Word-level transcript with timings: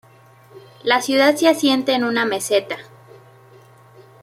La 0.83 0.99
ciudad 0.99 1.35
se 1.35 1.47
asienta 1.47 1.93
en 1.93 2.03
una 2.03 2.25
meseta. 2.25 2.75